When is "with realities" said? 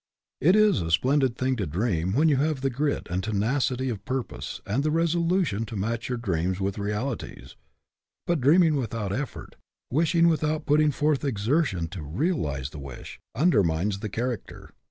6.59-7.55